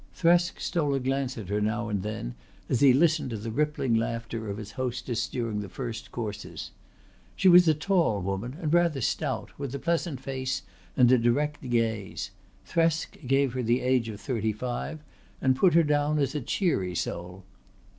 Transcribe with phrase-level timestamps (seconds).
[0.15, 2.33] Thresk stole a glance at her now and then
[2.69, 6.71] as he listened to the rippling laughter of his hostess during the first courses.
[7.35, 10.63] She was a tall woman and rather stout, with a pleasant face
[10.97, 12.31] and a direct gaze.
[12.67, 15.01] Thresk gave her the age of thirty five
[15.39, 17.43] and put her down as a cheery soul.